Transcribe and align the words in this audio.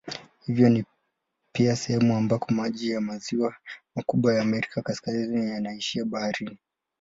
Hivyo 0.45 0.69
ni 0.69 0.85
pia 1.51 1.75
sehemu 1.75 2.15
ambako 2.15 2.53
maji 2.53 2.89
ya 2.91 3.01
maziwa 3.01 3.55
makubwa 3.95 4.33
ya 4.35 4.41
Amerika 4.41 4.81
Kaskazini 4.81 5.49
yanaishia 5.49 6.05
baharini. 6.05 6.59